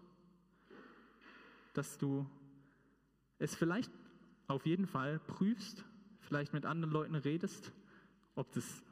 dass 1.75 1.99
du 1.99 2.27
es 3.43 3.57
vielleicht 3.57 3.91
auf 4.47 4.67
jeden 4.67 4.87
Fall 4.87 5.19
prüfst, 5.19 5.85
vielleicht 6.21 6.53
mit 6.53 6.65
anderen 6.65 6.93
Leuten 6.93 7.17
redest, 7.17 7.73
ob 8.37 8.53
das 8.53 8.85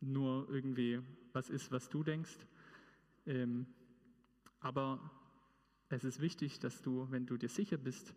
nur 0.00 0.48
irgendwie 0.50 1.00
was 1.32 1.48
ist, 1.48 1.70
was 1.70 1.88
du 1.88 2.02
denkst. 2.02 2.36
Ähm, 3.26 3.66
aber 4.58 4.98
es 5.90 6.02
ist 6.02 6.20
wichtig, 6.20 6.58
dass 6.58 6.82
du, 6.82 7.08
wenn 7.10 7.24
du 7.24 7.36
dir 7.36 7.48
sicher 7.48 7.76
bist, 7.76 8.14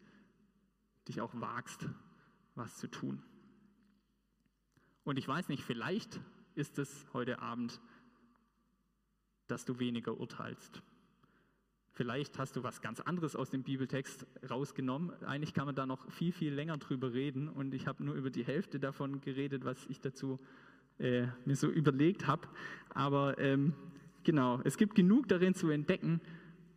dich 1.07 1.21
auch 1.21 1.39
wagst, 1.39 1.87
was 2.55 2.77
zu 2.77 2.87
tun. 2.87 3.21
Und 5.03 5.17
ich 5.17 5.27
weiß 5.27 5.47
nicht, 5.47 5.63
vielleicht 5.63 6.19
ist 6.55 6.79
es 6.79 7.05
heute 7.13 7.39
Abend, 7.39 7.79
dass 9.45 9.63
du 9.63 9.77
weniger 9.77 10.17
urteilst. 10.19 10.81
Vielleicht 11.97 12.37
hast 12.37 12.55
du 12.55 12.61
was 12.61 12.79
ganz 12.81 12.99
anderes 12.99 13.35
aus 13.35 13.49
dem 13.49 13.63
Bibeltext 13.63 14.27
rausgenommen. 14.47 15.11
Eigentlich 15.23 15.55
kann 15.55 15.65
man 15.65 15.73
da 15.73 15.87
noch 15.87 16.07
viel, 16.11 16.31
viel 16.31 16.53
länger 16.53 16.77
drüber 16.77 17.11
reden 17.11 17.49
und 17.49 17.73
ich 17.73 17.87
habe 17.87 18.03
nur 18.03 18.13
über 18.13 18.29
die 18.29 18.45
Hälfte 18.45 18.79
davon 18.79 19.19
geredet, 19.19 19.65
was 19.65 19.83
ich 19.87 19.99
dazu 19.99 20.39
äh, 20.99 21.25
mir 21.43 21.55
so 21.55 21.67
überlegt 21.67 22.27
habe. 22.27 22.47
Aber 22.91 23.39
ähm, 23.39 23.73
genau, 24.23 24.61
es 24.63 24.77
gibt 24.77 24.93
genug 24.93 25.27
darin 25.27 25.55
zu 25.55 25.71
entdecken 25.71 26.21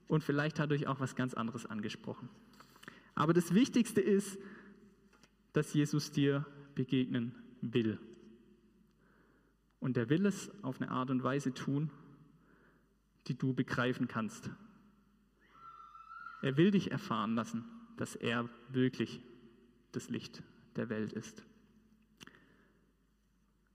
und 0.08 0.24
vielleicht 0.24 0.58
hat 0.58 0.72
euch 0.72 0.86
auch 0.86 1.00
was 1.00 1.14
ganz 1.14 1.34
anderes 1.34 1.66
angesprochen. 1.66 2.30
Aber 3.14 3.34
das 3.34 3.52
Wichtigste 3.52 4.00
ist, 4.00 4.38
dass 5.52 5.74
Jesus 5.74 6.12
dir 6.12 6.46
begegnen 6.74 7.34
will. 7.60 7.98
Und 9.80 9.98
er 9.98 10.08
will 10.08 10.24
es 10.24 10.50
auf 10.62 10.80
eine 10.80 10.90
Art 10.90 11.10
und 11.10 11.22
Weise 11.22 11.52
tun, 11.52 11.90
die 13.26 13.36
du 13.36 13.52
begreifen 13.52 14.08
kannst. 14.08 14.50
Er 16.42 16.56
will 16.56 16.70
dich 16.70 16.90
erfahren 16.90 17.34
lassen, 17.34 17.64
dass 17.96 18.16
er 18.16 18.48
wirklich 18.70 19.20
das 19.92 20.08
Licht 20.08 20.42
der 20.76 20.88
Welt 20.88 21.12
ist. 21.12 21.42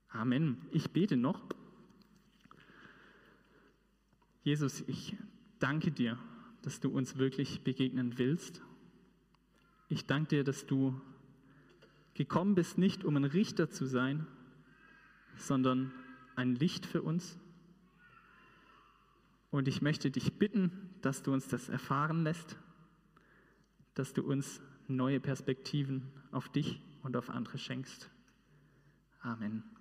Amen. 0.08 0.58
Ich 0.70 0.90
bete 0.90 1.16
noch. 1.16 1.42
Jesus, 4.42 4.82
ich 4.86 5.16
danke 5.58 5.90
dir, 5.90 6.18
dass 6.62 6.80
du 6.80 6.88
uns 6.88 7.18
wirklich 7.18 7.62
begegnen 7.62 8.18
willst. 8.18 8.62
Ich 9.88 10.06
danke 10.06 10.36
dir, 10.36 10.44
dass 10.44 10.66
du 10.66 11.00
gekommen 12.14 12.54
bist, 12.54 12.78
nicht 12.78 13.04
um 13.04 13.16
ein 13.16 13.24
Richter 13.24 13.70
zu 13.70 13.84
sein, 13.84 14.26
sondern 15.36 15.92
ein 16.34 16.54
Licht 16.54 16.86
für 16.86 17.02
uns. 17.02 17.38
Und 19.50 19.68
ich 19.68 19.82
möchte 19.82 20.10
dich 20.10 20.38
bitten, 20.38 20.90
dass 21.02 21.22
du 21.22 21.32
uns 21.32 21.48
das 21.48 21.68
erfahren 21.68 22.24
lässt, 22.24 22.56
dass 23.94 24.12
du 24.12 24.22
uns 24.22 24.60
neue 24.88 25.20
Perspektiven 25.20 26.12
auf 26.32 26.48
dich 26.48 26.82
und 27.02 27.16
auf 27.16 27.30
andere 27.30 27.58
schenkst. 27.58 28.10
Amen. 29.20 29.75